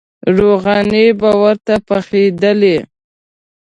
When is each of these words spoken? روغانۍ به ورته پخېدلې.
روغانۍ 0.37 1.07
به 1.19 1.29
ورته 1.43 1.73
پخېدلې. 1.87 2.77